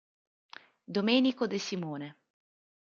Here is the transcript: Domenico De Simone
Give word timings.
Domenico 0.95 1.45
De 1.47 1.59
Simone 1.59 2.15